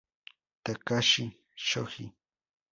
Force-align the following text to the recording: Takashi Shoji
Takashi 0.63 1.25
Shoji 1.67 2.05